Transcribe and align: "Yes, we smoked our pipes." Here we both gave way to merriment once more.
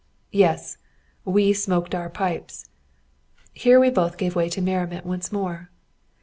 "Yes, 0.31 0.79
we 1.25 1.53
smoked 1.53 1.93
our 1.93 2.09
pipes." 2.09 2.67
Here 3.53 3.79
we 3.79 3.91
both 3.91 4.17
gave 4.17 4.35
way 4.35 4.49
to 4.49 4.59
merriment 4.59 5.05
once 5.05 5.31
more. 5.31 5.69